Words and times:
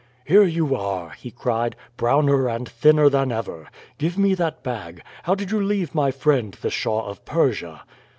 "Here 0.25 0.41
you 0.45 0.75
are," 0.75 1.11
he 1.11 1.29
cried, 1.29 1.75
"browner 1.95 2.49
and 2.49 2.67
thinner 2.67 3.07
than 3.07 3.31
ever! 3.31 3.67
Give 3.99 4.17
me 4.17 4.33
that 4.33 4.63
bag. 4.63 5.03
How 5.21 5.35
did 5.35 5.51
you 5.51 5.61
leave 5.61 5.93
my 5.93 6.09
friend 6.09 6.51
the 6.59 6.71
Shah 6.71 7.05
of 7.05 7.23
Persia?" 7.23 7.83